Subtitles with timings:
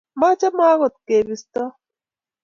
[0.19, 1.69] machome agot kebiston